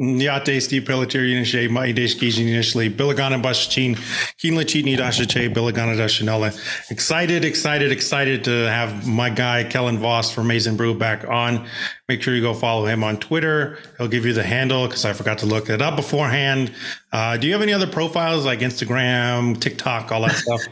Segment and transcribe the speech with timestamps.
[0.00, 3.96] Niate Steve Pelletier Unishe, Mai Deshkijin initially, Billigana Bashchin,
[4.38, 6.90] Keenla Chitni Dashache, Billigana Dashanella.
[6.90, 11.66] Excited, excited, excited to have my guy Kellen Voss from Maize n Brew back on.
[12.08, 13.78] Make sure you go follow him on Twitter.
[13.98, 16.72] He'll give you the handle because I forgot to look it up beforehand.
[17.12, 20.62] Uh, do you have any other profiles like Instagram, TikTok, all that stuff?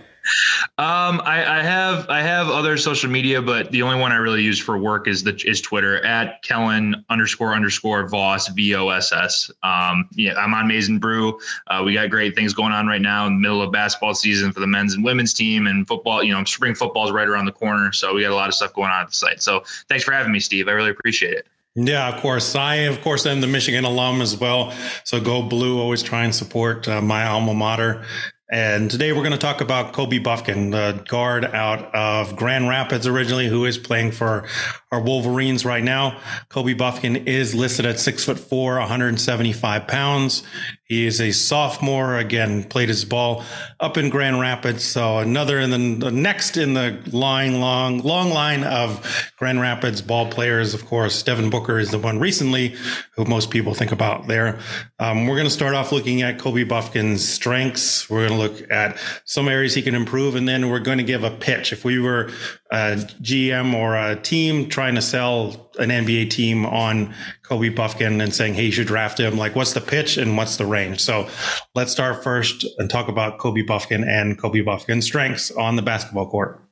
[0.79, 4.43] Um, I, I, have I have other social media, but the only one I really
[4.43, 9.13] use for work is the is Twitter at Kellen underscore underscore Voss V O S
[9.13, 9.51] S.
[9.63, 11.39] Um, yeah, I'm on Maize n Brew.
[11.67, 14.53] Uh, we got great things going on right now in the middle of basketball season
[14.53, 16.23] for the men's and women's team, and football.
[16.23, 18.55] You know, spring football is right around the corner, so we got a lot of
[18.55, 19.43] stuff going on at the site.
[19.43, 20.69] So thanks for having me, Steve.
[20.69, 21.47] I really appreciate it.
[21.75, 22.57] Yeah, of course.
[22.57, 24.73] I, of course, am the Michigan alum as well.
[25.05, 25.81] So go blue.
[25.81, 28.05] Always try and support uh, my alma mater.
[28.51, 33.07] And today we're going to talk about Kobe Bufkin, the guard out of Grand Rapids
[33.07, 34.47] originally, who is playing for
[34.91, 36.19] our Wolverines right now.
[36.49, 40.45] Kobe Bufkin is listed at six foot four, 175 pounds.
[40.89, 42.17] He is a sophomore.
[42.17, 43.45] Again, played his ball
[43.79, 44.83] up in Grand Rapids.
[44.83, 50.01] So another, and then the next in the line, long, long line of Grand Rapids
[50.01, 50.73] ball players.
[50.73, 52.75] Of course, Devin Booker is the one recently
[53.17, 54.59] who most people think about there.
[54.99, 58.09] Um, we're going to start off looking at Kobe Bufkin's strengths.
[58.09, 61.05] We're going to look at some areas he can improve, and then we're going to
[61.05, 61.71] give a pitch.
[61.71, 62.31] If we were
[62.71, 68.35] a GM or a team trying to sell an NBA team on Kobe Bufkin and
[68.35, 71.01] saying, hey, you should draft him, like what's the pitch and what's the range?
[71.01, 71.29] So
[71.75, 76.29] let's start first and talk about Kobe Bufkin and Kobe Bufkin's strengths on the basketball
[76.29, 76.68] court.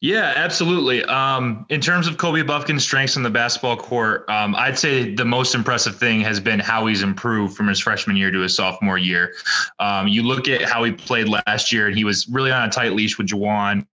[0.00, 1.04] Yeah, absolutely.
[1.04, 5.24] Um, in terms of Kobe Bufkin's strengths on the basketball court, um, I'd say the
[5.24, 8.98] most impressive thing has been how he's improved from his freshman year to his sophomore
[8.98, 9.34] year.
[9.78, 12.70] Um, you look at how he played last year, and he was really on a
[12.70, 13.86] tight leash with Juwan.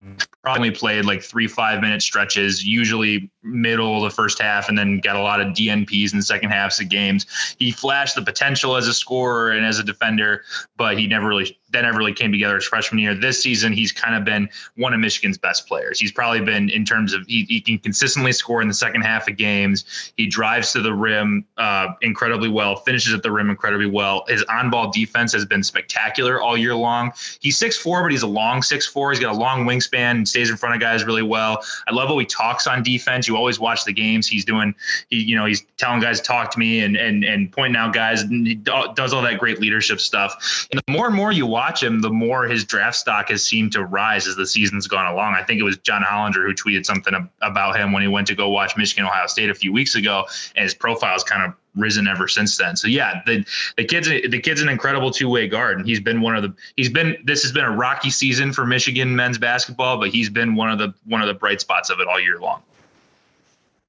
[0.44, 5.00] Probably played like three five minute stretches, usually middle of the first half, and then
[5.00, 7.26] got a lot of DNPs in the second halves of games.
[7.58, 10.44] He flashed the potential as a scorer and as a defender,
[10.78, 13.14] but he never really that never really came together his freshman year.
[13.14, 16.00] This season, he's kind of been one of Michigan's best players.
[16.00, 19.28] He's probably been in terms of he, he can consistently score in the second half
[19.28, 20.14] of games.
[20.18, 24.26] He drives to the rim uh, incredibly well, finishes at the rim incredibly well.
[24.28, 27.12] His on-ball defense has been spectacular all year long.
[27.42, 29.12] He's six four, but he's a long six four.
[29.12, 31.64] He's got a long wingspan and stays in front of guys really well.
[31.88, 33.28] I love how he talks on defense.
[33.28, 34.28] You always watch the games.
[34.28, 34.74] He's doing
[35.10, 37.94] he you know he's telling guys to talk to me and and and pointing out
[37.94, 38.22] guys.
[38.22, 40.68] And he does all that great leadership stuff.
[40.72, 43.44] And the more and more you watch watch him, the more his draft stock has
[43.44, 45.34] seemed to rise as the season's gone along.
[45.34, 48.36] I think it was John Hollinger who tweeted something about him when he went to
[48.36, 50.26] go watch Michigan Ohio State a few weeks ago,
[50.56, 52.76] and his profile's kind of risen ever since then.
[52.76, 53.44] So yeah, the
[53.78, 56.54] the kid's the kid's an incredible two way guard, and he's been one of the
[56.78, 60.56] he's been this has been a rocky season for Michigan men's basketball, but he's been
[60.56, 62.62] one of the one of the bright spots of it all year long.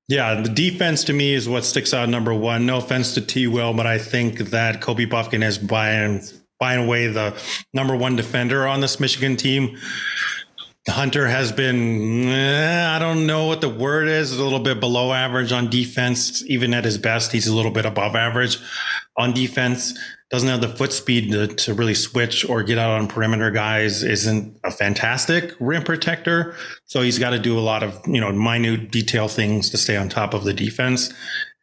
[0.09, 2.65] Yeah, the defense to me is what sticks out number one.
[2.65, 3.49] No offense to T.
[3.49, 5.91] Will, but I think that Kobe Bufkin has by
[6.59, 7.37] by and away the
[7.73, 9.77] number one defender on this Michigan team.
[10.89, 15.13] Hunter has been, eh, I don't know what the word is, a little bit below
[15.13, 16.45] average on defense.
[16.47, 18.59] Even at his best, he's a little bit above average
[19.17, 19.99] on defense.
[20.31, 24.05] Doesn't have the foot speed to, to really switch or get out on perimeter guys.
[24.05, 26.55] Isn't a fantastic rim protector.
[26.85, 29.97] So he's got to do a lot of, you know, minute detail things to stay
[29.97, 31.13] on top of the defense.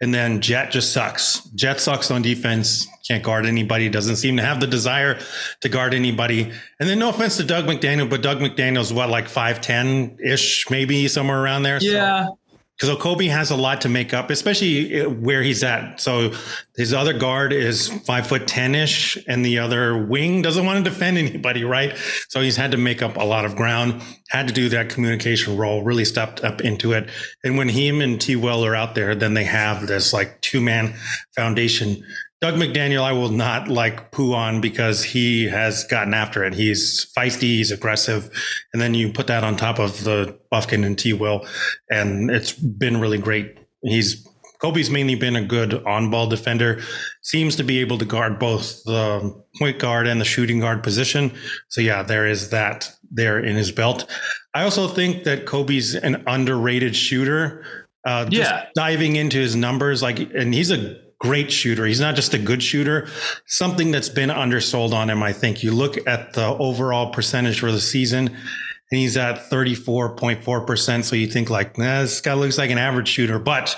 [0.01, 1.43] And then Jett just sucks.
[1.55, 2.87] Jett sucks on defense.
[3.07, 3.89] Can't guard anybody.
[3.89, 5.19] Doesn't seem to have the desire
[5.61, 6.51] to guard anybody.
[6.79, 11.07] And then no offense to Dug McDaniel, but Dug McDaniel's what, like 5'10 ish, maybe
[11.07, 11.77] somewhere around there.
[11.81, 12.25] Yeah.
[12.25, 12.39] So
[12.77, 15.99] because Kobe has a lot to make up, especially uh, where he's at.
[15.99, 16.33] So
[16.75, 20.89] his other guard is five foot ten ish, and the other wing doesn't want to
[20.89, 21.95] defend anybody, right?
[22.29, 25.55] So he's had to make up a lot of ground, had to do that communication
[25.55, 27.09] role, really stepped up into it.
[27.43, 28.35] And when him and T.
[28.35, 30.95] Will are out there, then they have this like two man
[31.35, 32.03] foundation
[32.43, 36.53] Dug McDaniel, I will not like poo on because he has gotten after it.
[36.53, 38.29] He's feisty, he's aggressive.
[38.73, 41.47] And then you put that on top of the Bufkin and T Will,
[41.89, 43.59] and it's been really great.
[43.81, 44.27] He's
[44.61, 46.81] Kobe's mainly been a good on ball defender,
[47.21, 51.31] seems to be able to guard both the point guard and the shooting guard position.
[51.69, 54.05] So, yeah, there is that there in his belt.
[54.53, 57.63] I also think that Kobe's an underrated shooter.
[58.05, 58.65] Uh, yeah.
[58.75, 61.85] diving into his numbers, like, and he's a great shooter.
[61.85, 63.07] He's not just a good shooter.
[63.45, 65.63] Something that's been undersold on him, I think.
[65.63, 71.03] You look at the overall percentage for the season, and he's at 34.4%.
[71.05, 73.39] So you think like, nah, this guy looks like an average shooter.
[73.39, 73.73] But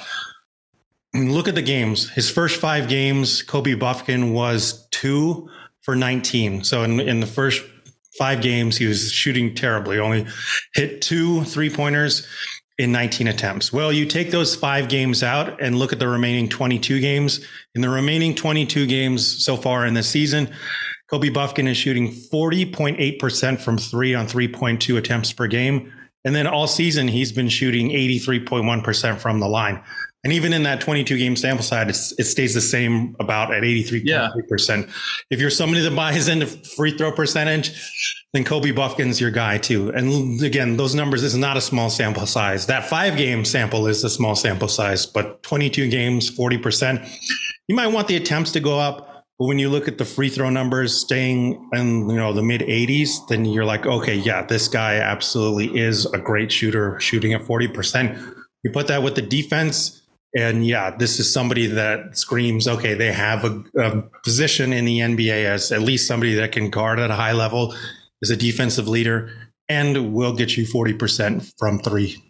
[1.13, 2.09] look at the games.
[2.09, 5.47] His first five games, Kobe Bufkin was two
[5.83, 6.63] for 19.
[6.63, 7.63] So in, in the first
[8.17, 9.99] five games, he was shooting terribly.
[9.99, 10.25] Only
[10.73, 12.27] hit two three pointers
[12.77, 13.71] in 19 attempts.
[13.71, 17.45] Well, you take those five games out and look at the remaining 22 games.
[17.73, 20.49] In the remaining 22 games so far in the season,
[21.09, 25.91] Kobe Bufkin is shooting 40.8% from three on 3.2 attempts per game.
[26.25, 29.81] And then all season, he's been shooting 83.1% from the line.
[30.23, 34.03] And even in that 22 game sample size, it stays the same about at 83.3%.
[34.03, 34.93] Yeah.
[35.29, 37.79] If you're somebody that buys into free throw percentage,
[38.35, 39.89] then Kobe Bufkin's your guy too.
[39.89, 42.67] And again, those numbers is not a small sample size.
[42.67, 47.07] That five game sample is a small sample size, but 22 games, 40%.
[47.67, 49.25] You might want the attempts to go up.
[49.39, 52.61] But when you look at the free throw numbers staying in you know the mid
[52.61, 57.41] 80s, then you're like, okay, yeah, this guy absolutely is a great shooter, shooting at
[57.41, 58.35] 40%.
[58.63, 60.01] You put that with the defense,
[60.35, 64.99] and yeah, this is somebody that screams, okay, they have a, a, position in the
[64.99, 67.75] NBA as at least somebody that can guard at a high level,
[68.21, 69.31] is a defensive leader,
[69.67, 72.23] and will get you 40% from three.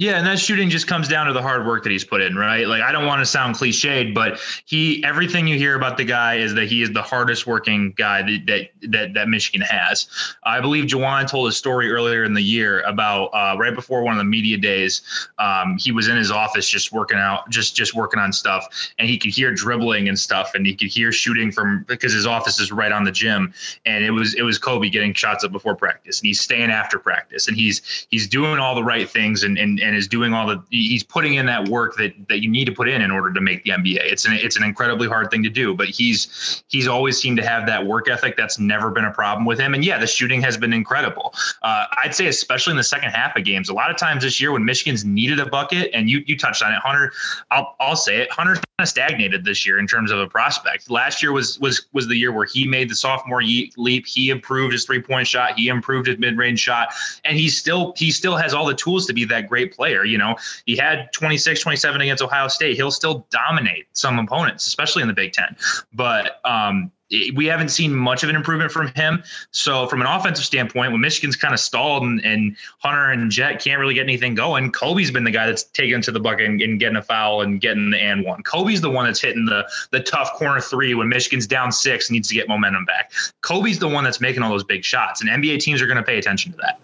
[0.00, 2.34] Yeah, and that shooting just comes down to the hard work that he's put in,
[2.34, 2.66] right?
[2.66, 6.36] Like I don't want to sound cliched, but he everything you hear about the guy
[6.36, 10.06] is that he is the hardest working guy that that that, that Michigan has.
[10.44, 14.14] I believe Juwan told a story earlier in the year about uh, right before one
[14.14, 15.02] of the media days.
[15.38, 19.06] Um, he was in his office just working out, just just working on stuff, and
[19.06, 22.58] he could hear dribbling and stuff, and he could hear shooting from because his office
[22.58, 23.52] is right on the gym,
[23.84, 26.98] and it was it was Kobe getting shots up before practice, and he's staying after
[26.98, 30.46] practice, and he's he's doing all the right things, and and and is doing all
[30.46, 33.32] the he's putting in that work that that you need to put in in order
[33.32, 33.98] to make the NBA.
[34.00, 37.46] It's an it's an incredibly hard thing to do, but he's he's always seemed to
[37.46, 38.36] have that work ethic.
[38.36, 39.74] That's never been a problem with him.
[39.74, 41.34] And yeah, the shooting has been incredible.
[41.62, 43.68] Uh, I'd say especially in the second half of games.
[43.68, 46.62] A lot of times this year when Michigan's needed a bucket, and you you touched
[46.62, 47.12] on it, Hunter.
[47.50, 48.30] I'll I'll say it.
[48.30, 50.90] Hunter's kind of stagnated this year in terms of a prospect.
[50.90, 54.06] Last year was was was the year where he made the sophomore leap.
[54.06, 55.58] He improved his three point shot.
[55.58, 56.88] He improved his mid range shot,
[57.24, 60.04] and he still he still has all the tools to be that great player.
[60.04, 60.36] You know,
[60.66, 62.76] he had 26, 27 against Ohio State.
[62.76, 65.56] He'll still dominate some opponents, especially in the Big Ten.
[65.94, 66.92] But um,
[67.34, 69.22] we haven't seen much of an improvement from him.
[69.52, 73.62] So, from an offensive standpoint, when Michigan's kind of stalled and, and, Hunter and Jett
[73.62, 76.60] can't really get anything going, Kobe's been the guy that's taken to the bucket and,
[76.60, 78.42] and, getting a foul and getting the and one.
[78.42, 82.28] Kobe's the one that's hitting the the tough corner three when Michigan's down six needs
[82.28, 83.12] to get momentum back.
[83.40, 86.02] Kobe's the one that's making all those big shots, and NBA teams are going to
[86.02, 86.80] pay attention to that.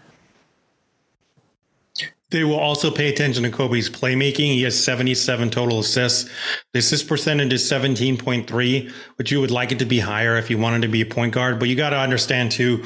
[2.31, 4.55] They will also pay attention to Kobe's playmaking.
[4.55, 6.29] He has 77 total assists.
[6.73, 10.59] The assist percentage is 17.3, which you would like it to be higher if you
[10.59, 11.61] wanted to be a point guard.
[11.61, 12.83] But you got to understand too,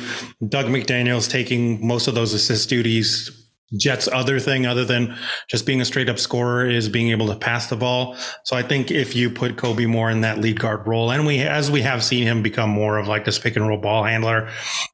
[0.46, 3.40] Dug McDaniel's taking most of those assist duties
[3.76, 5.16] Jett's other thing, other than
[5.48, 8.16] just being a straight up scorer, is being able to pass the ball.
[8.44, 11.38] So I think if you put Kobe more in that lead guard role, and we,
[11.38, 14.50] as we have seen him become more of like this pick and roll ball handler,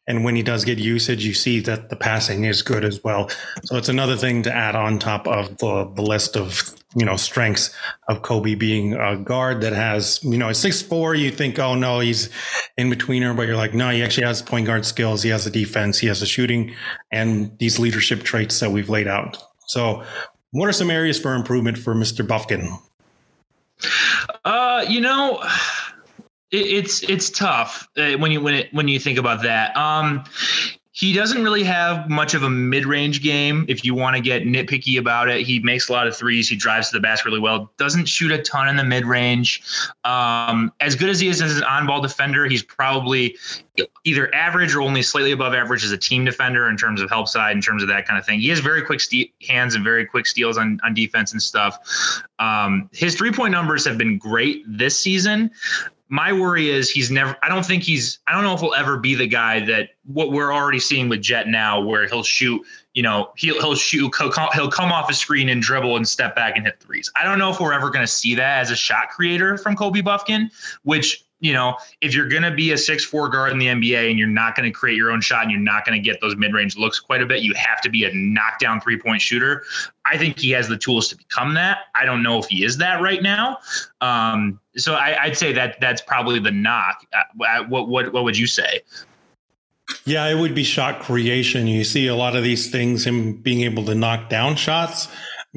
[0.08, 3.28] and when he does get usage, you see that the passing is good as well.
[3.64, 7.16] So it's another thing to add on top of the, the list of you know
[7.16, 7.74] strengths
[8.08, 11.14] of Kobe being a guard that has you know a six four.
[11.14, 12.30] You think, oh no, he's
[12.76, 15.22] in betweener, but you're like, no, he actually has point guard skills.
[15.22, 15.98] He has the defense.
[15.98, 16.74] He has the shooting
[17.10, 19.42] and these leadership traits that we've laid out.
[19.66, 20.04] So,
[20.52, 22.24] what are some areas for improvement for Mr.
[22.24, 22.78] Bufkin?
[24.44, 25.42] Uh, you know.
[26.50, 29.76] It's it's tough uh, when you when it when you think about that.
[29.76, 30.24] Um,
[30.96, 33.66] he doesn't really have much of a mid-range game.
[33.68, 36.48] If you want to get nitpicky about it, he makes a lot of threes.
[36.48, 37.70] He drives to the basket really well.
[37.76, 39.62] Doesn't shoot a ton in the mid-range.
[40.04, 43.36] Um, as good as he is as an on-ball defender, he's probably
[44.04, 47.28] either average or only slightly above average as a team defender in terms of help
[47.28, 48.40] side, in terms of that kind of thing.
[48.40, 52.22] He has very quick ste- hands and very quick steals on on defense and stuff.
[52.38, 55.50] Um, his three-point numbers have been great this season
[56.08, 58.96] my worry is he's never i don't think he's i don't know if he'll ever
[58.96, 62.62] be the guy that what we're already seeing with jet now where he'll shoot
[62.94, 66.56] you know he'll, he'll shoot he'll come off a screen and dribble and step back
[66.56, 67.10] and hit threes.
[67.16, 69.74] I don't know if we're ever going to see that as a shot creator from
[69.74, 70.50] kobe bufkin
[70.84, 74.08] which you know, if you're going to be a six four guard in the NBA
[74.10, 76.20] and you're not going to create your own shot and you're not going to get
[76.20, 79.20] those mid range looks quite a bit, you have to be a knockdown three point
[79.20, 79.62] shooter.
[80.06, 81.78] I think he has the tools to become that.
[81.94, 83.58] I don't know if he is that right now.
[84.00, 87.06] Um, so I, would say that that's probably the knock.
[87.12, 88.80] Uh, what what what would you say?
[90.04, 91.66] Yeah, it would be shot creation.
[91.66, 95.08] You see a lot of these things, him being able to knock down shots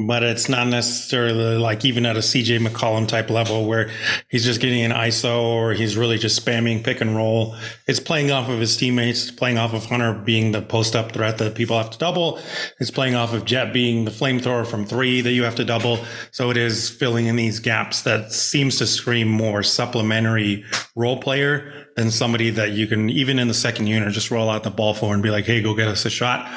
[0.07, 3.89] but it's not necessarily like even at a CJ McCollum type level where
[4.29, 7.55] he's just getting an ISO or he's really just spamming pick and roll.
[7.85, 11.37] It's playing off of his teammates, playing off of Hunter being the post up threat
[11.39, 12.39] that people have to double.
[12.79, 15.99] It's playing off of Jett being the flamethrower from three that you have to double.
[16.31, 20.63] So it is filling in these gaps that seems to scream more supplementary
[20.95, 24.63] role player than somebody that you can even in the second unit just roll out
[24.63, 26.49] the ball for and be like, hey, go get us a shot.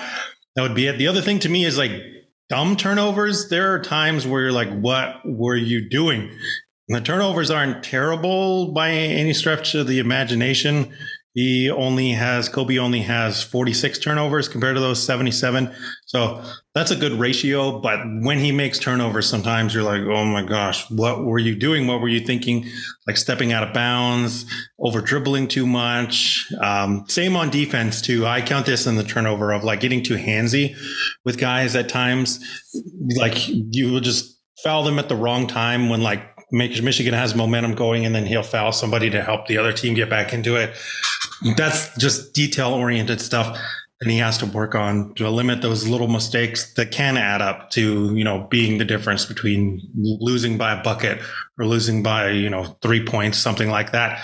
[0.54, 0.98] That would be it.
[0.98, 1.90] The other thing to me is like
[2.52, 6.28] dumb turnovers, there are times where you're like, what were you doing?
[6.86, 10.92] And the turnovers aren't terrible by any stretch of the imagination.
[11.34, 15.74] He only has Kobe only has 46 turnovers compared to those 77.
[16.04, 17.80] So that's a good ratio.
[17.80, 21.86] But when he makes turnovers, sometimes you're like, oh my gosh, what were you doing?
[21.86, 22.66] What were you thinking?
[23.06, 24.44] Like stepping out of bounds,
[24.78, 26.46] over dribbling too much.
[26.60, 28.26] Um, same on defense too.
[28.26, 30.76] I count this in the turnover of like getting too handsy
[31.24, 32.40] with guys at times.
[33.16, 36.22] Like you will just foul them at the wrong time when like
[36.52, 40.10] Michigan has momentum going and then he'll foul somebody to help the other team get
[40.10, 40.76] back into it.
[41.56, 43.58] That's just detail oriented stuff
[44.02, 47.70] and he has to work on to limit those little mistakes that can add up
[47.70, 51.20] to you know being the difference between losing by a bucket
[51.56, 54.20] or losing by you know three points something like that.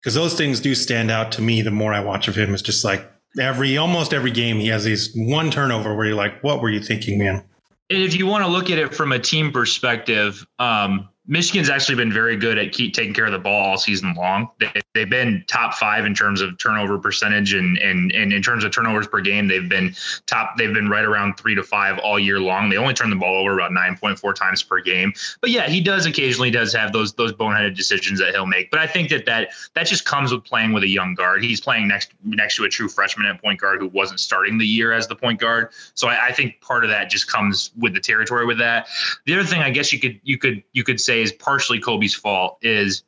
[0.00, 2.52] Because those things do stand out to me the more i watch of him.
[2.52, 6.44] It's just like every almost every game he has these one turnover where you're like
[6.44, 7.42] what were you thinking man?
[7.88, 12.12] If you want to look at it from a team perspective um, Michigan's actually been
[12.12, 14.50] very good at keep taking care of the ball all season long.
[14.60, 18.62] They, have been top five in terms of turnover percentage and, and and in terms
[18.62, 19.94] of turnovers per game, they've been
[20.26, 20.56] top.
[20.58, 22.68] They've been right around three to five all year long.
[22.68, 25.14] They only turn the ball over about nine point four times per game.
[25.40, 28.70] But yeah, he does occasionally does have those those boneheaded decisions that he'll make.
[28.70, 31.42] But I think that that that just comes with playing with a young guard.
[31.42, 34.66] He's playing next next to a true freshman at point guard who wasn't starting the
[34.66, 35.70] year as the point guard.
[35.94, 38.88] So I, I think part of that just comes with the territory with that.
[39.24, 41.80] The other thing I guess you could you could you could say say is partially
[41.80, 43.04] Kobe's fault is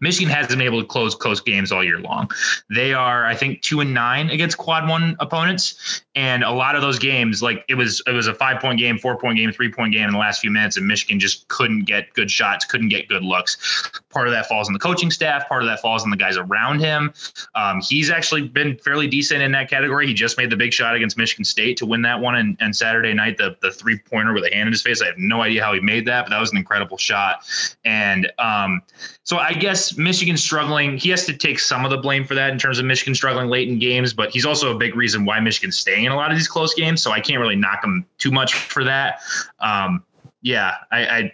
[0.00, 2.30] Michigan hasn't been able to close close games all year long.
[2.68, 6.82] They are, I think, two and nine against quad one opponents, and a lot of
[6.82, 9.70] those games, like it was, it was a five point game, four point game, three
[9.70, 12.88] point game in the last few minutes, and Michigan just couldn't get good shots, couldn't
[12.88, 13.90] get good looks.
[14.10, 15.48] Part of that falls on the coaching staff.
[15.48, 17.12] Part of that falls on the guys around him.
[17.54, 20.06] Um, he's actually been fairly decent in that category.
[20.06, 22.74] He just made the big shot against Michigan State to win that one, and, and
[22.74, 25.02] Saturday night the the three pointer with a hand in his face.
[25.02, 27.44] I have no idea how he made that, but that was an incredible shot.
[27.84, 28.82] And um,
[29.24, 30.96] so I guess Michigan struggling.
[30.96, 33.48] He has to take some of the blame for that in terms of Michigan struggling
[33.48, 36.30] late in games, but he's also a big reason why Michigan's staying in a lot
[36.30, 37.02] of these close games.
[37.02, 39.20] So I can't really knock him too much for that.
[39.60, 40.04] Um,
[40.42, 41.32] yeah, I, I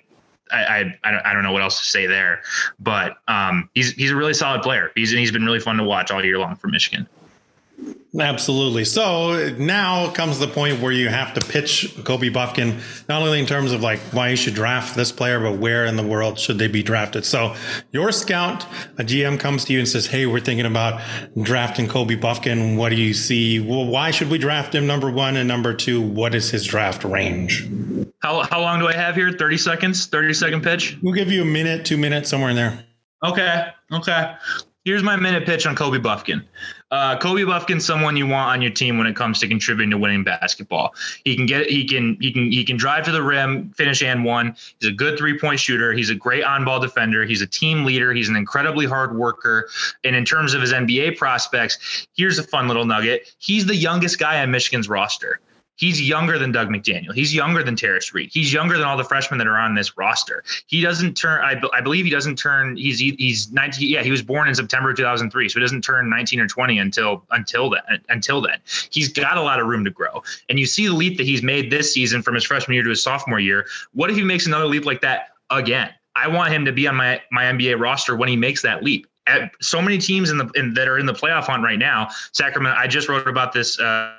[0.53, 2.43] I, I, I don't know what else to say there,
[2.81, 4.91] but um, he's he's a really solid player.
[4.95, 7.09] He's he's been really fun to watch all year long for Michigan.
[8.19, 8.85] Absolutely.
[8.85, 13.47] So now comes the point where you have to pitch Kobe Bufkin, not only in
[13.47, 16.59] terms of like why you should draft this player, but where in the world should
[16.59, 17.25] they be drafted.
[17.25, 17.55] So
[17.93, 18.65] your scout,
[18.99, 21.01] a GM comes to you and says, Hey, we're thinking about
[21.41, 22.77] drafting Kobe Bufkin.
[22.77, 23.61] What do you see?
[23.61, 24.89] Well, why should we draft him?
[24.89, 27.69] Number one and number two, what is his draft range?
[28.23, 29.33] How, how long do I have here?
[29.33, 30.99] 30 seconds, 30 second pitch.
[31.01, 32.85] We'll give you a minute, two minutes, somewhere in there.
[33.25, 33.69] Okay.
[33.93, 34.35] Okay.
[34.85, 36.43] Here's my minute pitch on Kobe Bufkin.
[36.91, 39.99] Uh, Kobe Bufkin's someone you want on your team when it comes to contributing to
[39.99, 40.95] winning basketball.
[41.25, 44.25] He can get, he can, he can, he can drive to the rim, finish and
[44.25, 44.57] one.
[44.81, 45.93] He's a good three point shooter.
[45.93, 47.25] He's a great on ball defender.
[47.25, 48.13] He's a team leader.
[48.13, 49.69] He's an incredibly hard worker.
[50.03, 53.35] And in terms of his NBA prospects, here's a fun little nugget.
[53.39, 55.41] He's the youngest guy on Michigan's roster.
[55.81, 57.15] He's younger than Dug McDaniel.
[57.15, 58.29] He's younger than Tarris Reed.
[58.31, 60.45] He's younger than all the freshmen that are on this roster.
[60.67, 61.43] He doesn't turn.
[61.43, 62.77] I, I believe he doesn't turn.
[62.77, 63.89] He's he's 19.
[63.89, 67.25] Yeah, he was born in September 2003, so he doesn't turn 19 or 20 until
[67.31, 68.03] until then.
[68.11, 68.59] Until then,
[68.91, 70.23] he's got a lot of room to grow.
[70.51, 72.91] And you see the leap that he's made this season from his freshman year to
[72.91, 73.67] his sophomore year.
[73.95, 75.89] What if he makes another leap like that again?
[76.15, 79.07] I want him to be on my my NBA roster when he makes that leap
[79.61, 82.09] so many teams in the in, that are in the playoff hunt right now.
[82.33, 82.79] Sacramento.
[82.79, 83.79] I just wrote about this.
[83.79, 84.15] Uh,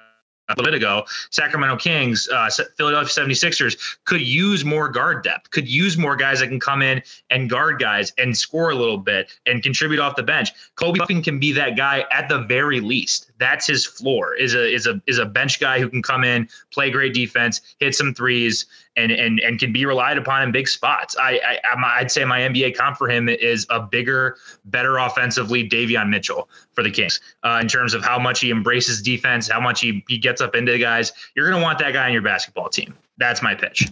[0.50, 5.98] a bit ago, Sacramento Kings, uh, Philadelphia 76ers could use more guard depth, could use
[5.98, 9.64] more guys that can come in and guard guys and score a little bit and
[9.64, 10.50] contribute off the bench.
[10.76, 13.32] Kobe can be that guy at the very least.
[13.40, 14.36] That's his floor.
[14.36, 17.62] Is a is a is a bench guy who can come in, play great defense,
[17.80, 21.16] hit some threes, and and and can be relied upon in big spots.
[21.20, 26.10] I, I I'd say my NBA comp for him is a bigger, better offensively Davion
[26.10, 29.82] Mitchell for the Kings uh, in terms of how much he embraces defense, how much
[29.82, 31.14] he he gets up into the guys.
[31.36, 32.94] You're going to want that guy on your basketball team.
[33.18, 33.90] That's my pitch.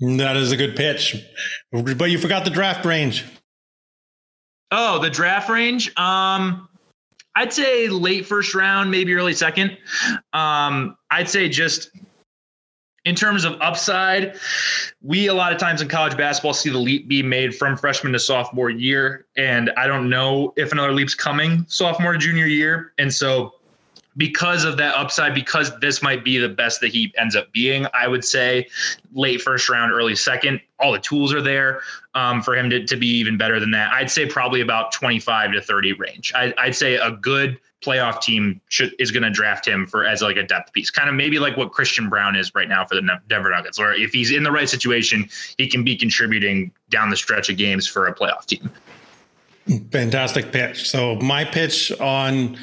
[0.00, 1.24] That is a good pitch,
[1.72, 3.24] but you forgot the draft range.
[4.70, 5.96] Oh, the draft range.
[5.96, 6.68] Um,
[7.34, 9.76] I'd say late first round, maybe early second.
[10.32, 11.90] Um, I'd say just
[13.06, 14.36] in terms of upside,
[15.00, 18.12] we a lot of times in college basketball see the leap be made from freshman
[18.12, 19.26] to sophomore year.
[19.36, 22.92] And I don't know if another leap's coming sophomore junior year.
[22.98, 23.54] And so
[24.16, 27.86] because of that upside, because this might be the best that he ends up being,
[27.94, 28.66] I would say
[29.14, 30.60] late first round, early second.
[30.80, 31.82] All the tools are there
[32.14, 33.92] um, for him to, to be even better than that.
[33.92, 36.32] I'd say probably about 25 to 30 range.
[36.34, 40.22] I, I'd say a good playoff team should is going to draft him for as
[40.22, 42.96] like a depth piece, kind of maybe like what Christian Braun is right now for
[42.96, 43.78] the Denver Nuggets.
[43.78, 47.56] Or if he's in the right situation, he can be contributing down the stretch of
[47.56, 48.70] games for a playoff team.
[49.90, 50.88] Fantastic pitch.
[50.88, 52.56] So my pitch on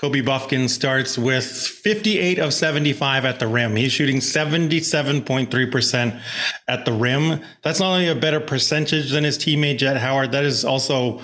[0.00, 3.76] Kobe Bufkin starts with 58 of 75 at the rim.
[3.76, 6.22] He's shooting 77.3%
[6.68, 7.42] at the rim.
[7.62, 11.20] That's not only a better percentage than his teammate Jett Howard, that is also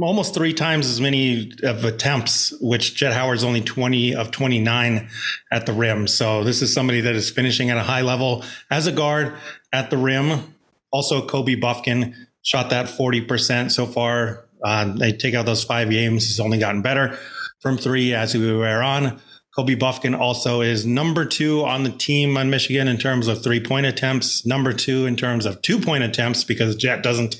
[0.00, 5.08] almost three times as many of attempts, which Jett Howard's only 20 of 29
[5.50, 6.06] at the rim.
[6.06, 9.34] So this is somebody that is finishing at a high level as a guard
[9.72, 10.54] at the rim.
[10.90, 14.46] Also, Kobe Bufkin shot that 40% so far.
[14.64, 16.26] Uh, they take out those five games.
[16.26, 17.18] He's only gotten better
[17.60, 19.20] from three as we wear on.
[19.54, 23.60] Kobe Bufkin also is number two on the team on Michigan in terms of three
[23.60, 27.36] point attempts, number two in terms of two point attempts because Jett doesn't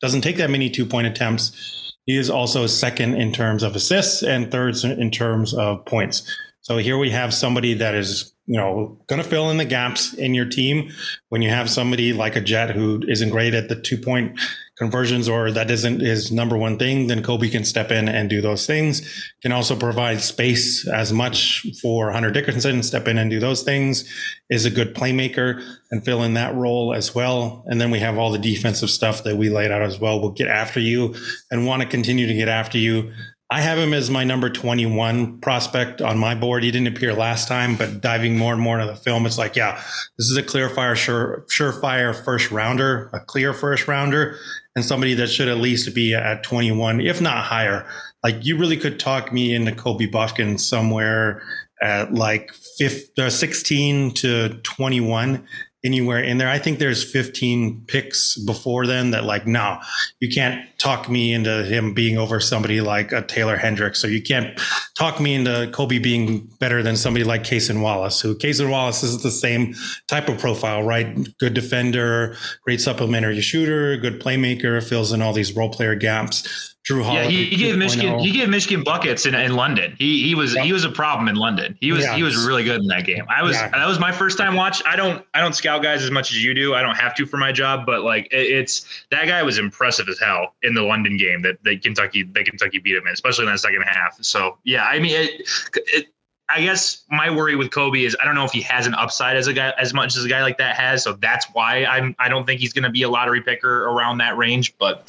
[0.00, 1.79] doesn't take that many two point attempts.
[2.06, 6.22] He is also second in terms of assists and third in terms of points.
[6.62, 10.12] So here we have somebody that is, you know, going to fill in the gaps
[10.14, 10.90] in your team.
[11.28, 14.38] When you have somebody like a Jett who isn't great at the two point
[14.80, 18.40] conversions or that isn't his number one thing, then Kobe can step in and do
[18.40, 19.02] those things.
[19.42, 24.10] Can also provide space as much for Hunter Dickinson, step in and do those things,
[24.48, 27.62] is a good playmaker and fill in that role as well.
[27.66, 30.18] And then we have all the defensive stuff that we laid out as well.
[30.18, 31.14] We'll get after you
[31.50, 33.12] and want to continue to get after you.
[33.52, 36.62] I have him as my number 21 prospect on my board.
[36.62, 39.56] He didn't appear last time, but diving more and more into the film, it's like,
[39.56, 39.82] yeah,
[40.16, 44.36] this is a clear fire, sure, surefire first rounder, a clear first rounder
[44.76, 47.86] and somebody that should at least be at 21, if not higher.
[48.22, 51.42] Like you really could talk me into Kobe Bufkin somewhere
[51.82, 55.46] at like 15, uh, 16 to 21
[55.84, 56.48] anywhere in there.
[56.48, 59.78] I think there's 15 picks before then that like, no,
[60.20, 63.98] you can't talk me into him being over somebody like a Taylor Hendricks.
[63.98, 64.58] So you can't
[64.98, 69.22] talk me into Kobe being better than somebody like Cason Wallace, who Cason Wallace is
[69.22, 69.74] the same
[70.08, 71.16] type of profile, right?
[71.38, 76.76] Good defender, great supplementary shooter, good playmaker, fills in all these role player gaps.
[76.90, 77.24] Jrue Holiday.
[77.24, 79.94] Yeah, he, he gave Michigan he gave Michigan buckets in, in London.
[79.98, 80.64] He he was yep.
[80.64, 81.76] he was a problem in London.
[81.80, 82.16] He was yeah.
[82.16, 83.24] he was really good in that game.
[83.28, 83.68] I was yeah.
[83.68, 84.82] that was my first time watch.
[84.84, 86.74] I don't I don't scout guys as much as you do.
[86.74, 90.08] I don't have to for my job, but like it, it's that guy was impressive
[90.08, 93.44] as hell in the London game that that Kentucky that Kentucky beat him in, especially
[93.46, 94.18] in that second half.
[94.22, 96.06] So yeah, I mean it, it
[96.52, 99.36] I guess my worry with Kobe is I don't know if he has an upside
[99.36, 101.02] as a guy as much as a guy like that has.
[101.02, 104.18] So that's why I'm I don't think he's going to be a lottery picker around
[104.18, 104.76] that range.
[104.78, 105.02] But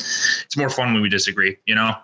[0.45, 1.95] it's more fun when we disagree, you know.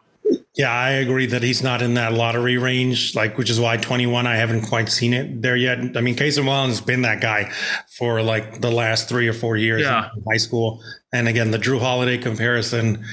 [0.58, 4.26] Yeah, I agree that he's not in that lottery range, like which is why 21
[4.26, 5.96] I haven't quite seen it there yet.
[5.96, 7.52] I mean, Cason Wallace has been that guy
[7.96, 10.10] for like the last three or four years yeah.
[10.16, 10.82] in high school.
[11.14, 13.06] And again, the Jrue Holiday comparison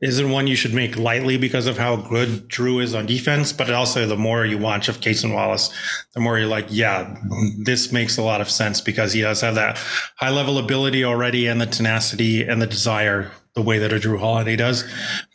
[0.00, 3.68] isn't one you should make lightly because of how good Jrue is on defense, but
[3.70, 5.74] also the more you watch of Cason Wallace,
[6.14, 7.16] the more you're like, yeah,
[7.64, 9.76] this makes a lot of sense because he does have that
[10.16, 14.18] high level ability already and the tenacity and the desire the way that a Jrue
[14.18, 14.84] Holiday does.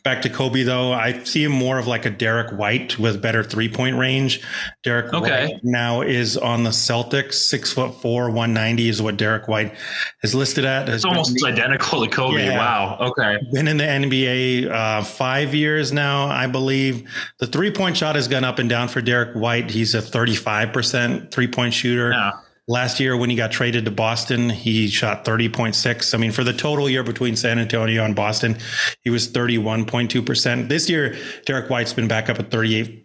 [0.02, 3.44] Back to Kobe though, I see him more of like a Derrick White with better
[3.44, 4.42] three point range.
[4.82, 5.46] Derrick okay.
[5.46, 9.74] White now is on the Celtics, six foot four, one ninety is what Derrick White
[10.22, 10.88] is listed at.
[10.88, 12.44] It's almost been, identical to Kobe.
[12.44, 12.98] Yeah, wow.
[13.00, 13.38] Okay.
[13.52, 17.08] Been in the NBA uh, five years now, I believe.
[17.38, 19.70] The three point shot has gone up and down for Derrick White.
[19.70, 22.10] He's a thirty five percent three point shooter.
[22.10, 22.32] Yeah.
[22.70, 26.14] Last year, when he got traded to Boston, he shot 30.6.
[26.14, 28.58] I mean, for the total year between San Antonio and Boston,
[29.02, 30.68] he was 31.2%.
[30.68, 32.50] This year, Derrick White's been back up at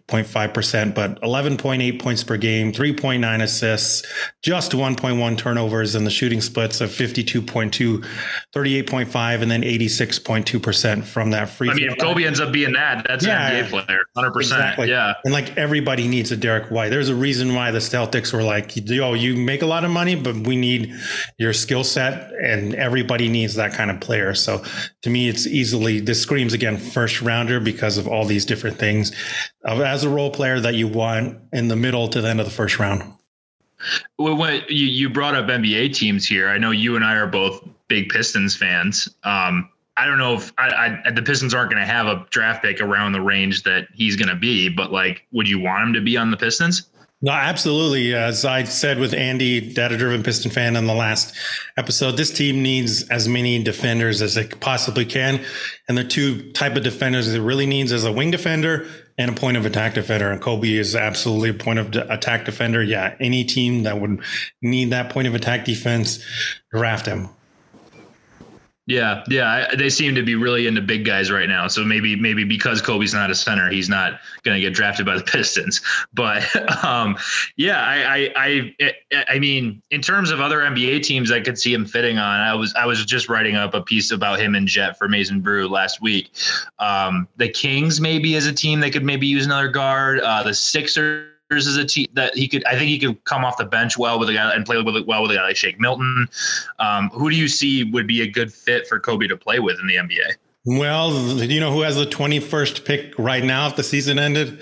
[0.08, 4.06] 38.5%, but 11.8 points per game, 3.9 assists,
[4.42, 8.04] just 1.1 turnovers, and the shooting splits of 52.2,
[8.54, 13.06] 38.5, and then 86.2% from that free I mean, if Kobe ends up being that,
[13.08, 14.36] that's yeah, an NBA player, 100%.
[14.36, 14.90] Exactly.
[14.90, 15.14] Yeah.
[15.24, 16.90] And like everybody needs a Derrick White.
[16.90, 19.90] There's a reason why the Celtics were like, yo, you make make a lot of
[19.92, 20.92] money, but we need
[21.38, 24.34] your skill set, and everybody needs that kind of player.
[24.34, 24.64] So
[25.02, 29.12] to me, it's easily this screams again first rounder because of all these different things
[29.94, 32.52] as a role player that you want in the middle to the end of the
[32.52, 33.04] first round.
[34.18, 37.28] Well, when you, you brought up NBA teams here, I know you and I are
[37.28, 39.08] both big Pistons fans.
[39.22, 42.64] Um, I don't know if I, I, the Pistons aren't going to have a draft
[42.64, 45.92] pick around the range that he's going to be, but like, would you want him
[45.92, 46.88] to be on the Pistons?
[47.22, 48.14] No, absolutely.
[48.14, 51.34] As I said with Andy, data driven Piston fan in the last
[51.78, 55.42] episode, this team needs as many defenders as it possibly can.
[55.88, 59.40] And the two type of defenders it really needs is a wing defender and a
[59.40, 60.30] point of attack defender.
[60.30, 62.82] And Kobe is absolutely a point of attack defender.
[62.82, 64.22] Yeah, any team that would
[64.60, 66.22] need that point of attack defense,
[66.72, 67.30] draft him.
[68.86, 71.68] Yeah, yeah, they seem to be really into big guys right now.
[71.68, 75.16] So maybe maybe because Kobe's not a center, he's not going to get drafted by
[75.16, 75.80] the Pistons.
[76.12, 76.44] But
[76.84, 77.16] um,
[77.56, 81.72] yeah, I, I I I mean, in terms of other NBA teams, I could see
[81.72, 82.40] him fitting on.
[82.40, 85.30] I was I was just writing up a piece about him and Jett for Maize
[85.30, 86.30] n Brew last week.
[86.78, 90.20] Um, the Kings maybe as a team that could maybe use another guard.
[90.20, 92.64] Uh, the Sixers is a team that he could.
[92.64, 95.04] I think he could come off the bench well with a guy and play with
[95.06, 96.28] well with a guy like Shake Milton.
[96.78, 99.78] Um, who do you see would be a good fit for Kobe to play with
[99.80, 100.34] in the NBA?
[100.66, 104.18] Well, do you know who has the twenty first pick right now if the season
[104.18, 104.60] ended?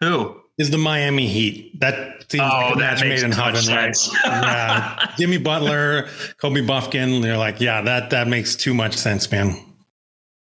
[0.00, 0.40] Who?
[0.58, 1.80] Is the Miami Heat.
[1.80, 3.96] That seems oh, like a match made in heaven, right?
[4.24, 5.12] yeah.
[5.18, 7.22] Jimmy Butler, Kobe Bufkin.
[7.22, 9.54] They're like, yeah, that that makes too much sense, man.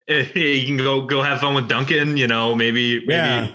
[0.09, 3.52] You can go go have fun with Duncan, you know, maybe, maybe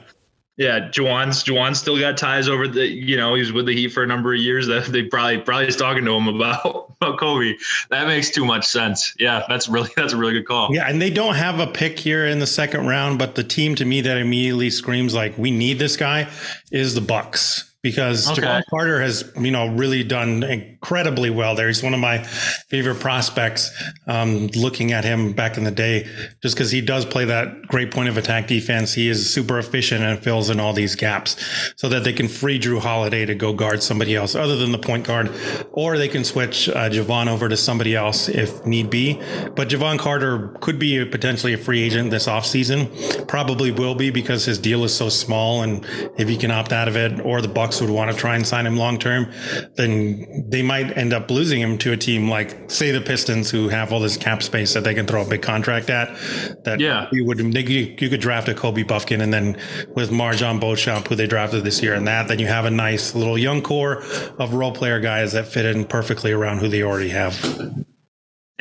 [0.62, 0.90] yeah.
[0.90, 4.08] Juwan's Juwan still got ties over the you know, he's with the Heat for a
[4.08, 4.68] number of years.
[4.68, 7.56] That they probably probably is talking to him about, about Kobe.
[7.90, 9.16] That makes too much sense.
[9.20, 10.74] Yeah, that's really that's a really good call.
[10.74, 13.76] Yeah, and they don't have a pick here in the second round, but the team
[13.76, 16.30] to me that immediately screams like we need this guy
[16.72, 18.62] is the Bucks because okay.
[18.70, 21.68] Carter has, you know, really done incredibly well there.
[21.68, 23.72] He's one of my favorite prospects.
[24.08, 26.08] Um, looking at him back in the day,
[26.42, 30.04] just because he does play that great point of attack defense, he is super efficient
[30.04, 31.38] and fills in all these gaps,
[31.76, 34.80] so that they can free Jrue Holiday to go guard somebody else other than the
[34.80, 35.32] point guard,
[35.72, 39.22] or they can switch uh, Jevon over to somebody else if need be.
[39.56, 43.28] But Jevon Carter could be a, potentially a free agent this offseason.
[43.28, 45.86] Probably will be because his deal is so small, and
[46.18, 48.48] if he can opt out of it, or the Bucks would want to try and
[48.48, 49.32] sign him long term,
[49.76, 53.70] then they might end up losing him to a team like, say, the Pistons, who
[53.70, 56.16] have all this cap space that they can throw a big contract at.
[56.64, 59.58] That yeah, you would they, you could draft a Kobe Bufkin, and then
[59.96, 63.16] with MarJon Beauchamp, who they drafted this year, and that, then you have a nice
[63.16, 64.04] little young core
[64.40, 67.44] of role player guys that fit in perfectly around who they already have.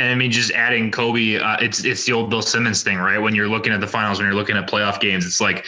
[0.00, 3.18] And I mean, just adding Kobe, uh, it's it's the old Bill Simmons thing, right?
[3.18, 5.66] When you're looking at the finals, when you're looking at playoff games, it's like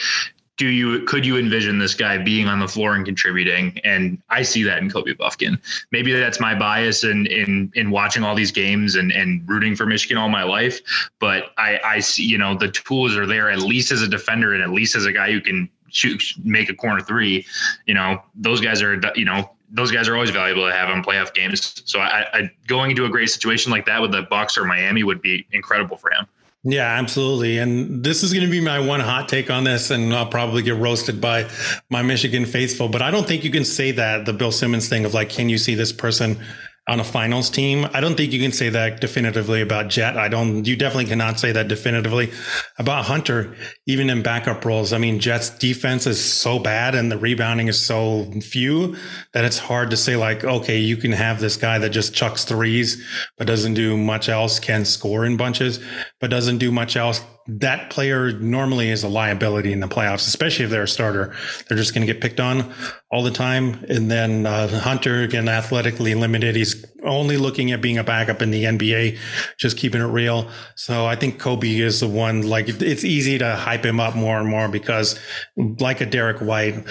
[0.57, 3.79] do you could you envision this guy being on the floor and contributing?
[3.83, 5.59] And I see that in Kobe Bufkin.
[5.91, 9.85] Maybe that's my bias in in in watching all these games and and rooting for
[9.85, 10.79] Michigan all my life.
[11.19, 14.53] But I I see you know the tools are there at least as a defender
[14.53, 17.45] and at least as a guy who can shoot make a corner three.
[17.87, 21.03] You know those guys are you know those guys are always valuable to have on
[21.03, 21.81] playoff games.
[21.85, 25.03] So I, I going into a great situation like that with the Bucks or Miami
[25.03, 26.27] would be incredible for him.
[26.65, 27.57] Yeah, absolutely.
[27.57, 30.61] And this is going to be my one hot take on this, and I'll probably
[30.61, 31.49] get roasted by
[31.89, 32.87] my Michigan faithful.
[32.87, 35.49] But I don't think you can say that the Bill Simmons thing of like, can
[35.49, 36.39] you see this person
[36.87, 37.87] on a finals team.
[37.93, 40.17] I don't think you can say that definitively about Jett.
[40.17, 42.31] I don't, you definitely cannot say that definitively
[42.77, 43.55] about Hunter,
[43.87, 44.91] even in backup roles.
[44.91, 48.97] I mean, Jett's defense is so bad and the rebounding is so few
[49.31, 52.43] that it's hard to say like, okay, you can have this guy that just chucks
[52.43, 53.01] threes,
[53.37, 55.79] but doesn't do much else, can score in bunches,
[56.19, 60.65] but doesn't do much else that player normally is a liability in the playoffs, especially
[60.65, 61.35] if they're a starter.
[61.67, 62.73] They're just going to get picked on
[63.11, 63.83] all the time.
[63.89, 66.55] And then uh, Hunter, again, athletically limited.
[66.55, 69.17] He's only looking at being a backup in the NBA,
[69.57, 70.49] just keeping it real.
[70.75, 74.39] So I think Kobe is the one, like, it's easy to hype him up more
[74.39, 75.19] and more because,
[75.57, 76.85] like a Derrick White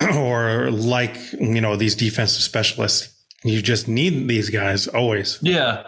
[0.14, 3.12] or like, you know, these defensive specialists,
[3.44, 5.38] you just need these guys always.
[5.42, 5.82] Yeah.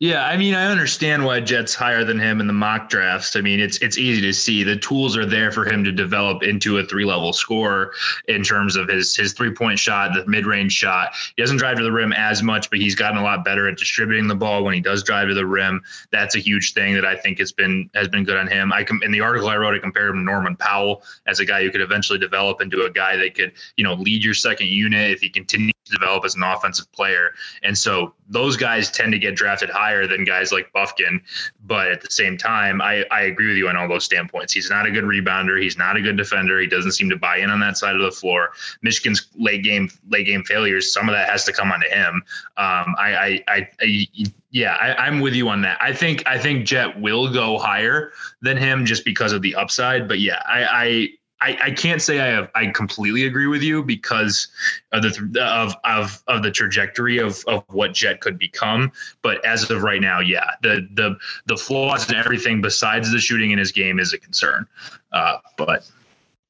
[0.00, 3.34] Yeah, I mean, I understand why Jett's higher than him in the mock drafts.
[3.34, 6.44] I mean, it's it's easy to see the tools are there for him to develop
[6.44, 7.92] into a three level scorer
[8.28, 11.14] in terms of his his three point shot, the mid range shot.
[11.34, 13.76] He doesn't drive to the rim as much, but he's gotten a lot better at
[13.76, 15.82] distributing the ball when he does drive to the rim.
[16.12, 18.72] That's a huge thing that I think has been has been good on him.
[18.72, 21.44] I com- in the article I wrote, I compared him to Norman Powell as a
[21.44, 24.68] guy who could eventually develop into a guy that could you know lead your second
[24.68, 27.32] unit if he continues to develop as an offensive player.
[27.62, 31.20] And so those guys tend to get drafted high higher than guys like Bufkin.
[31.64, 34.52] But at the same time, I, I agree with you on all those standpoints.
[34.52, 35.60] He's not a good rebounder.
[35.60, 36.60] He's not a good defender.
[36.60, 38.50] He doesn't seem to buy in on that side of the floor.
[38.82, 40.92] Michigan's late game late game failures.
[40.92, 42.22] Some of that has to come onto him.
[42.56, 44.06] Um, I, I, I, I
[44.50, 45.78] yeah, I, am with you on that.
[45.80, 50.08] I think I think Jett will go higher than him just because of the upside.
[50.08, 51.08] But yeah, I, I
[51.40, 54.48] I, I can't say I have I completely agree with you because
[54.92, 58.90] of the of of of the trajectory of of what Jett could become.
[59.22, 63.52] But as of right now, yeah, the the the flaws and everything besides the shooting
[63.52, 64.66] in his game is a concern.
[65.12, 65.88] Uh, but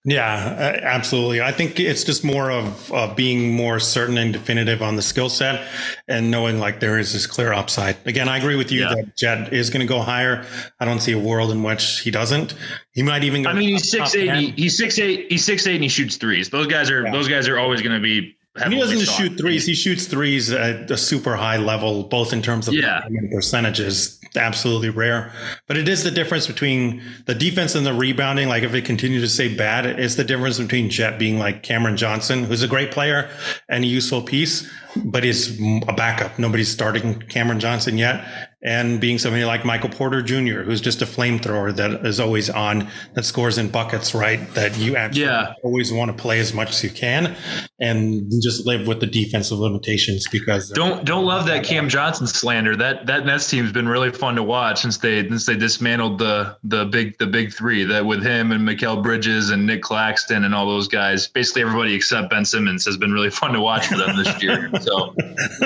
[0.05, 1.43] yeah, absolutely.
[1.43, 5.29] I think it's just more of, of being more certain and definitive on the skill
[5.29, 5.67] set
[6.07, 7.97] and knowing like there is this clear upside.
[8.07, 8.95] Again, I agree with you yeah.
[8.95, 10.47] that Jett is going to go higher.
[10.79, 12.55] I don't see a world in which he doesn't.
[12.93, 13.43] He might even.
[13.43, 14.55] go I mean, he's six eight.
[14.57, 15.31] He's six eight.
[15.31, 16.49] He's six eight, and he shoots threes.
[16.49, 17.13] Those guys are yeah.
[17.13, 19.67] those guys are always going to be he doesn't shoot threes.
[19.67, 23.03] He shoots threes at a super high level, both in terms of yeah.
[23.33, 24.21] percentages.
[24.37, 25.33] Absolutely rare.
[25.67, 28.49] But it is the difference between the defense and the rebounding.
[28.49, 31.97] Like if it continues to stay bad, it's the difference between Jett being like Cameron
[31.97, 33.31] Johnson, who's a great player
[33.69, 36.39] and a useful piece, but he's a backup.
[36.39, 38.25] Nobody's starting Cameron Johnson yet
[38.61, 42.89] and being somebody like Michael Porter Jr., who's just a flamethrower that is always on,
[43.15, 44.53] that scores in buckets, right?
[44.55, 45.55] That you actually yeah.
[45.63, 47.37] always want to play as much as you can,
[47.79, 52.75] and just live with the defensive limitations because don't don't love that Cam Johnson slander.
[52.75, 56.57] That that Nets team's been really fun to watch since they since they dismantled the
[56.65, 60.53] the big the big three that with him and Mikal Bridges and Nick Claxton and
[60.53, 61.29] all those guys.
[61.29, 64.69] Basically, everybody except Ben Simmons has been really fun to watch for them this year.
[64.81, 65.15] So,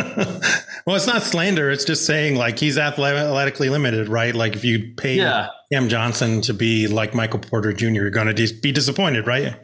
[0.86, 1.70] well, it's not slander.
[1.70, 4.34] It's just saying like he's athletically limited, right?
[4.34, 5.48] Like if you pay yeah.
[5.72, 9.56] Cam Johnson to be like Michael Porter Jr., you're going to be disappointed, right?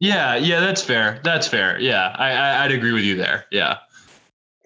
[0.00, 1.20] Yeah, yeah, that's fair.
[1.22, 1.78] That's fair.
[1.80, 3.46] Yeah, I, I I'd agree with you there.
[3.52, 3.78] Yeah.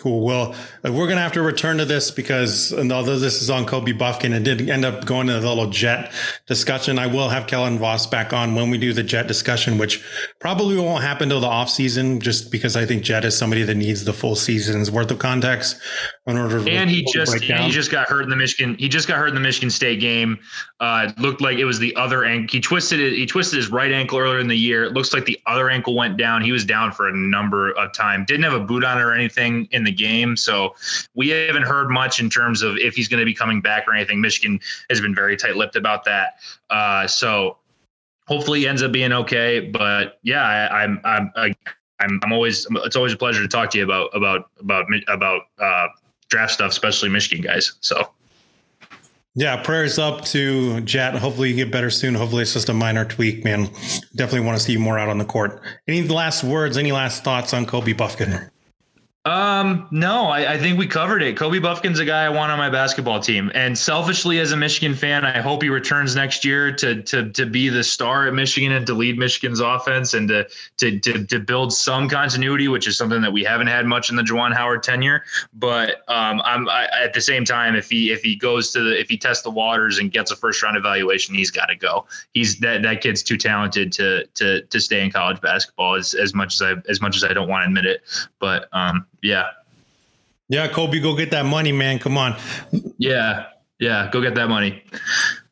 [0.07, 0.21] Cool.
[0.21, 3.67] Well, uh, we're going to have to return to this because although this is on
[3.67, 6.13] Kobe Bufkin, it did end up going to the little jet
[6.47, 6.97] discussion.
[6.97, 10.05] I will have Kellen Voss back on when we do the jet discussion, which
[10.39, 13.75] probably won't happen till the off season, just because I think Jett is somebody that
[13.75, 15.77] needs the full season's worth of context
[16.29, 16.63] in order.
[16.63, 18.77] To and he just he just got hurt in the Michigan.
[18.79, 20.39] He just got hurt in the Michigan State game.
[20.79, 22.49] Uh, it looked like it was the other ankle.
[22.53, 23.15] He twisted it.
[23.15, 24.85] He twisted his right ankle earlier in the year.
[24.85, 26.43] It looks like the other ankle went down.
[26.43, 28.25] He was down for a number of time.
[28.25, 30.37] Didn't have a boot on or anything in the game.
[30.37, 30.75] So
[31.15, 33.95] we haven't heard much in terms of if he's going to be coming back or
[33.95, 34.21] anything.
[34.21, 36.35] Michigan has been very tight lipped about that.
[36.71, 37.57] Uh, so
[38.27, 39.61] hopefully he ends up being okay.
[39.61, 43.79] But yeah, I, I'm, I'm, I'm, I'm always, it's always a pleasure to talk to
[43.79, 45.89] you about, about, about, about, uh,
[46.29, 47.75] draft stuff, especially Michigan guys.
[47.81, 48.11] So.
[49.39, 51.15] Yeah, prayers up to Jett.
[51.15, 52.15] Hopefully you get better soon.
[52.15, 53.69] Hopefully it's just a minor tweak, man.
[54.17, 55.61] Definitely want to see you more out on the court.
[55.87, 58.49] Any last words, any last thoughts on Kobe Bufkin?
[59.27, 61.37] Um, no, I, I, think we covered it.
[61.37, 63.51] Kobe Bufkin's a guy I want on my basketball team.
[63.57, 67.45] And selfishly, as a Michigan fan, I hope he returns next year to to to
[67.45, 71.41] be the star at Michigan and to lead Michigan's offense and to to to, to
[71.41, 74.85] build some continuity, which is something that we haven't had much in the Juwan Howard
[74.85, 75.25] tenure.
[75.55, 78.97] But um, I'm I, at the same time, if he if he goes to the
[78.97, 82.07] if he tests the waters and gets a first round evaluation, he's got to go.
[82.33, 86.33] He's that that kid's too talented to to to stay in college basketball as as
[86.33, 88.03] much as I as much as I don't want to admit it.
[88.39, 89.49] But um, yeah.
[90.49, 91.99] Yeah, Kobe, go get that money, man.
[91.99, 92.37] Come on.
[92.99, 93.47] Yeah.
[93.81, 94.09] Yeah.
[94.13, 94.83] Go get that money.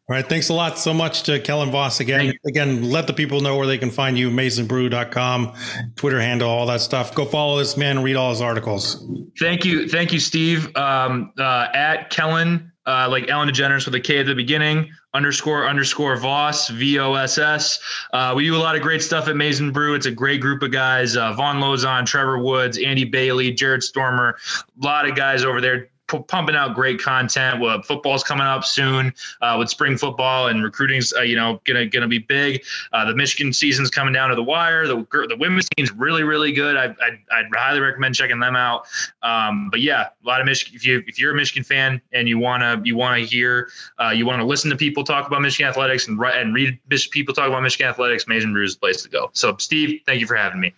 [0.07, 0.29] All right.
[0.29, 2.35] Thanks a lot so much to Kellen Voss again.
[2.47, 5.55] Again, let the people know where they can find you, maizenbrew.com,
[5.97, 7.15] Twitter handle, all that stuff.
[7.15, 9.05] Go follow this man, read all his articles.
[9.41, 9.89] Thank you.
[9.89, 10.75] Thank you, Steve.
[10.77, 15.67] Um, uh, at Kellen, uh, like Ellen DeGeneres with a K at the beginning, underscore
[15.67, 17.81] underscore Voss, V O S S.
[18.13, 19.95] Uh, we do a lot of great stuff at Maize n Brew.
[19.95, 24.37] It's a great group of guys uh, Vaughn Lozon, Trevor Woods, Andy Bailey, Jared Stormer,
[24.81, 27.61] a lot of guys over there pumping out great content.
[27.61, 31.87] Well, football's coming up soon uh, with spring football and recruiting's uh, you know gonna
[31.87, 32.63] gonna be big.
[32.93, 34.87] Uh, the Michigan season's coming down to the wire.
[34.87, 36.77] The the women's team's really really good.
[36.77, 38.87] I, I I'd highly recommend checking them out.
[39.23, 40.75] Um, but yeah, a lot of Michigan.
[40.77, 44.27] If you if you're a Michigan fan and you wanna you wanna hear uh, you
[44.27, 46.79] wanna listen to people talk about Michigan athletics and and read
[47.11, 49.31] people talk about Michigan athletics, Maize n Brew is the place to go.
[49.33, 50.75] So Steve, thank you for having me.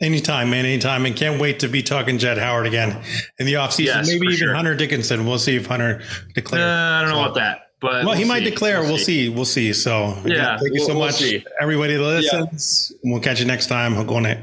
[0.00, 1.06] Anytime, man, anytime.
[1.06, 3.02] And can't wait to be talking Jett Howard again
[3.38, 3.84] in the offseason.
[3.86, 4.54] Yes, Maybe even sure.
[4.54, 5.26] Hunter Dickinson.
[5.26, 6.02] We'll see if Hunter
[6.34, 6.64] declares.
[6.64, 7.72] Uh, I don't know about that.
[7.80, 8.28] But well, we'll he see.
[8.28, 8.80] might declare.
[8.80, 9.26] We'll, we'll see.
[9.26, 9.28] see.
[9.28, 9.72] We'll see.
[9.72, 11.22] So yeah, thank you so we'll, much,
[11.60, 12.92] everybody that listens.
[12.92, 13.12] Yeah.
[13.12, 13.94] We'll catch you next time.
[14.06, 14.38] Go on it.